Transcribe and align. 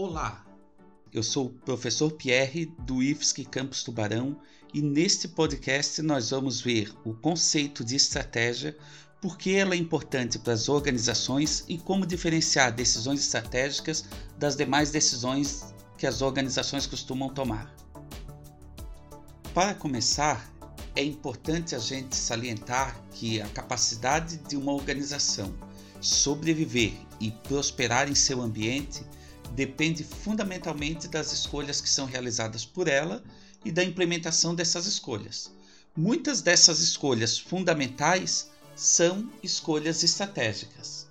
Olá, 0.00 0.46
eu 1.12 1.24
sou 1.24 1.46
o 1.46 1.50
professor 1.50 2.12
Pierre 2.12 2.66
do 2.86 3.02
IFSC 3.02 3.44
Campus 3.46 3.82
Tubarão 3.82 4.40
e 4.72 4.80
neste 4.80 5.26
podcast 5.26 6.00
nós 6.02 6.30
vamos 6.30 6.60
ver 6.60 6.94
o 7.04 7.14
conceito 7.14 7.84
de 7.84 7.96
estratégia, 7.96 8.78
por 9.20 9.36
que 9.36 9.56
ela 9.56 9.74
é 9.74 9.76
importante 9.76 10.38
para 10.38 10.52
as 10.52 10.68
organizações 10.68 11.64
e 11.66 11.78
como 11.78 12.06
diferenciar 12.06 12.72
decisões 12.72 13.18
estratégicas 13.18 14.04
das 14.38 14.54
demais 14.54 14.92
decisões 14.92 15.74
que 15.96 16.06
as 16.06 16.22
organizações 16.22 16.86
costumam 16.86 17.28
tomar. 17.30 17.74
Para 19.52 19.74
começar, 19.74 20.48
é 20.94 21.02
importante 21.02 21.74
a 21.74 21.78
gente 21.80 22.14
salientar 22.14 23.02
que 23.10 23.40
a 23.40 23.48
capacidade 23.48 24.36
de 24.48 24.56
uma 24.56 24.70
organização 24.70 25.52
sobreviver 26.00 26.92
e 27.18 27.32
prosperar 27.32 28.08
em 28.08 28.14
seu 28.14 28.40
ambiente 28.40 29.02
depende 29.54 30.04
fundamentalmente 30.04 31.08
das 31.08 31.32
escolhas 31.32 31.80
que 31.80 31.88
são 31.88 32.06
realizadas 32.06 32.64
por 32.64 32.88
ela 32.88 33.22
e 33.64 33.72
da 33.72 33.82
implementação 33.82 34.54
dessas 34.54 34.86
escolhas. 34.86 35.52
Muitas 35.96 36.40
dessas 36.40 36.80
escolhas 36.80 37.38
fundamentais 37.38 38.50
são 38.76 39.30
escolhas 39.42 40.02
estratégicas. 40.02 41.08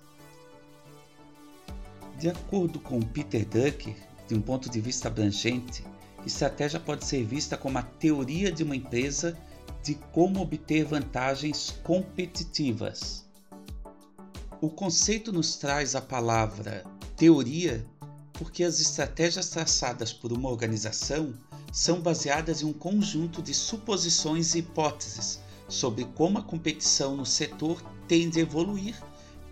De 2.18 2.28
acordo 2.28 2.80
com 2.80 3.00
Peter 3.00 3.44
Drucker, 3.44 3.94
de 4.26 4.34
um 4.34 4.40
ponto 4.40 4.68
de 4.68 4.80
vista 4.80 5.08
abrangente, 5.08 5.84
estratégia 6.26 6.80
pode 6.80 7.04
ser 7.04 7.24
vista 7.24 7.56
como 7.56 7.78
a 7.78 7.82
teoria 7.82 8.50
de 8.50 8.62
uma 8.62 8.74
empresa 8.74 9.38
de 9.82 9.94
como 10.12 10.40
obter 10.40 10.84
vantagens 10.84 11.78
competitivas. 11.82 13.24
O 14.60 14.68
conceito 14.68 15.32
nos 15.32 15.56
traz 15.56 15.94
a 15.94 16.00
palavra 16.00 16.84
teoria 17.16 17.86
porque 18.38 18.62
as 18.62 18.78
estratégias 18.78 19.48
traçadas 19.48 20.12
por 20.12 20.32
uma 20.32 20.48
organização 20.48 21.34
são 21.72 22.00
baseadas 22.00 22.62
em 22.62 22.66
um 22.66 22.72
conjunto 22.72 23.42
de 23.42 23.52
suposições 23.52 24.54
e 24.54 24.60
hipóteses 24.60 25.40
sobre 25.68 26.04
como 26.04 26.38
a 26.38 26.42
competição 26.42 27.16
no 27.16 27.26
setor 27.26 27.82
tende 28.06 28.38
a 28.38 28.42
evoluir 28.42 28.94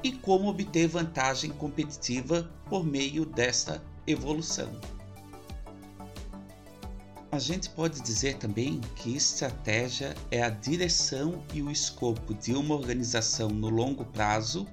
e 0.05 0.13
como 0.13 0.49
obter 0.49 0.87
vantagem 0.87 1.51
competitiva 1.51 2.49
por 2.71 2.85
meio 2.85 3.27
desta 3.27 3.83
evolução. 4.07 4.71
A 7.33 7.41
gente 7.41 7.69
pode 7.69 8.01
dizer 8.01 8.37
também 8.37 8.81
que 8.95 9.17
estratégia 9.17 10.15
é 10.31 10.43
a 10.43 10.49
direção 10.49 11.43
e 11.53 11.61
o 11.61 11.71
escopo 11.71 12.33
de 12.35 12.55
uma 12.55 12.77
organização 12.77 13.49
no 13.49 13.69
longo 13.69 14.05
prazo 14.05 14.67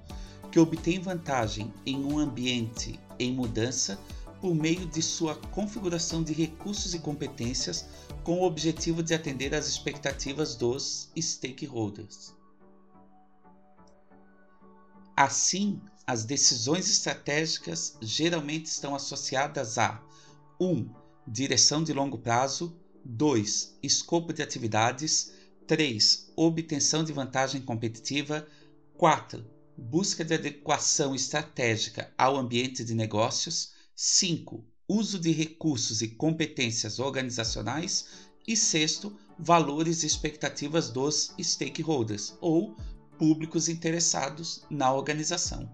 que 0.52 0.60
obtém 0.60 1.00
vantagem 1.00 1.74
em 1.84 2.06
um 2.06 2.20
ambiente 2.20 3.00
em 3.24 3.34
mudança 3.34 4.00
por 4.42 4.54
meio 4.54 4.86
de 4.86 5.02
sua 5.02 5.36
configuração 5.36 6.22
de 6.22 6.34
recursos 6.34 6.94
e 6.94 7.00
competências 7.00 7.86
com 8.24 8.40
o 8.40 8.44
objetivo 8.44 9.02
de 9.02 9.14
atender 9.14 9.56
às 9.56 9.68
expectativas 9.68 10.56
dos 10.56 11.10
stakeholders. 11.18 12.34
Assim, 15.16 15.82
as 16.06 16.26
decisões 16.26 16.90
estratégicas 16.90 17.98
geralmente 18.02 18.66
estão 18.66 18.94
associadas 18.94 19.78
a 19.78 20.04
1. 20.60 20.66
Um, 20.66 20.90
direção 21.26 21.82
de 21.82 21.94
longo 21.94 22.18
prazo, 22.18 22.76
2. 23.06 23.78
escopo 23.82 24.34
de 24.34 24.42
atividades, 24.42 25.32
3. 25.68 26.34
obtenção 26.36 27.04
de 27.04 27.14
vantagem 27.14 27.62
competitiva, 27.62 28.46
4 28.98 29.54
busca 29.78 30.24
de 30.24 30.34
adequação 30.34 31.16
estratégica 31.16 32.12
ao 32.18 32.38
ambiente 32.38 32.84
de 32.84 32.94
negócios. 32.94 33.74
5. 33.96 34.64
Uso 34.88 35.20
de 35.20 35.32
recursos 35.32 36.02
e 36.02 36.10
competências 36.10 37.00
organizacionais. 37.00 38.08
E 38.48 38.58
sexto, 38.58 39.18
valores 39.40 40.04
e 40.04 40.08
expectativas 40.08 40.90
dos 40.90 41.34
stakeholders 41.40 42.34
ou 42.42 42.76
públicos 43.18 43.70
interessados 43.70 44.64
na 44.70 44.94
organização. 44.94 45.74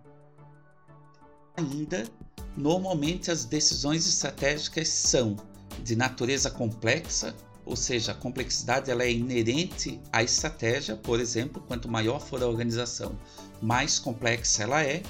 Ainda, 1.57 2.07
normalmente 2.56 3.31
as 3.31 3.44
decisões 3.45 4.07
estratégicas 4.07 4.88
são 4.88 5.35
de 5.84 5.95
natureza 5.95 6.51
complexa, 6.51 7.35
ou 7.69 7.75
seja, 7.75 8.13
a 8.13 8.16
complexidade 8.16 8.90
ela 8.90 9.03
é 9.03 9.12
inerente 9.12 10.02
à 10.12 10.24
estratégia, 10.24 10.96
por 10.96 11.19
exemplo, 11.19 11.63
quanto 11.68 11.88
maior 11.88 12.19
for 12.19 12.41
a 12.41 12.47
organização, 12.47 13.16
mais 13.62 14.00
complexa 14.00 14.63
ela 14.63 14.81
é, 14.81 15.03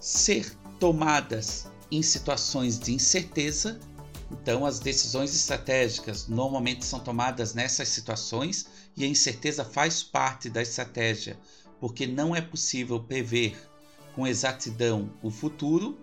ser 0.00 0.52
tomadas 0.80 1.68
em 1.88 2.02
situações 2.02 2.80
de 2.80 2.92
incerteza. 2.92 3.78
Então, 4.28 4.66
as 4.66 4.80
decisões 4.80 5.32
estratégicas 5.36 6.26
normalmente 6.26 6.84
são 6.84 6.98
tomadas 6.98 7.54
nessas 7.54 7.90
situações 7.90 8.66
e 8.96 9.04
a 9.04 9.06
incerteza 9.06 9.64
faz 9.64 10.02
parte 10.02 10.50
da 10.50 10.62
estratégia, 10.62 11.38
porque 11.78 12.08
não 12.08 12.34
é 12.34 12.40
possível 12.40 12.98
prever 12.98 13.56
com 14.16 14.26
exatidão 14.26 15.12
o 15.22 15.30
futuro. 15.30 15.96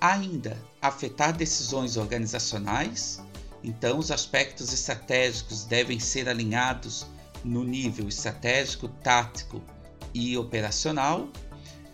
Ainda 0.00 0.60
afetar 0.82 1.36
decisões 1.36 1.96
organizacionais, 1.96 3.22
então 3.66 3.98
os 3.98 4.12
aspectos 4.12 4.72
estratégicos 4.72 5.64
devem 5.64 5.98
ser 5.98 6.28
alinhados 6.28 7.04
no 7.44 7.64
nível 7.64 8.06
estratégico, 8.06 8.86
tático 9.02 9.60
e 10.14 10.38
operacional. 10.38 11.28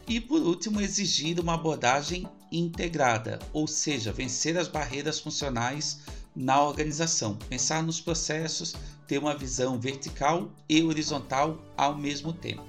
E 0.06 0.20
por 0.20 0.42
último, 0.42 0.82
exigir 0.82 1.40
uma 1.40 1.54
abordagem 1.54 2.28
integrada, 2.52 3.38
ou 3.54 3.66
seja, 3.66 4.12
vencer 4.12 4.58
as 4.58 4.68
barreiras 4.68 5.18
funcionais 5.18 6.00
na 6.36 6.62
organização, 6.62 7.36
pensar 7.48 7.82
nos 7.82 8.02
processos, 8.02 8.74
ter 9.06 9.16
uma 9.16 9.34
visão 9.34 9.80
vertical 9.80 10.50
e 10.68 10.82
horizontal 10.82 11.58
ao 11.74 11.96
mesmo 11.96 12.34
tempo. 12.34 12.66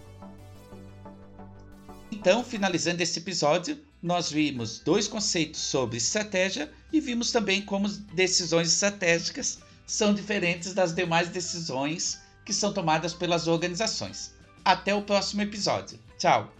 Então, 2.09 2.41
finalizando 2.41 3.03
esse 3.03 3.19
episódio, 3.19 3.77
nós 4.03 4.29
vimos 4.29 4.79
dois 4.79 5.07
conceitos 5.07 5.61
sobre 5.61 5.97
estratégia 5.97 6.69
e 6.91 6.99
vimos 6.99 7.31
também 7.31 7.61
como 7.61 7.87
decisões 7.87 8.67
estratégicas 8.67 9.59
são 9.87 10.13
diferentes 10.13 10.73
das 10.73 10.93
demais 10.93 11.29
decisões 11.29 12.19
que 12.45 12.51
são 12.51 12.73
tomadas 12.73 13.13
pelas 13.13 13.47
organizações. 13.47 14.35
Até 14.65 14.93
o 14.93 15.01
próximo 15.01 15.41
episódio. 15.41 15.97
Tchau! 16.17 16.53